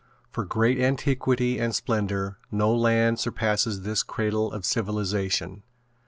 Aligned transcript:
For 0.31 0.45
great 0.45 0.79
antiquity 0.79 1.59
and 1.59 1.75
splendor 1.75 2.39
no 2.49 2.73
land 2.73 3.19
surpasses 3.19 3.81
this 3.83 4.01
cradle 4.01 4.51
of 4.51 4.65
civilization. 4.65 5.61